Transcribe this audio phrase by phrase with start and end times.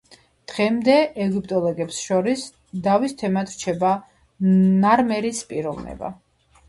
[0.51, 0.93] დღემდე
[1.25, 2.45] ეგვიპტოლოგებს შორის
[2.87, 3.93] დავის თემად რჩება
[4.83, 6.11] ნარმერის პიროვნება.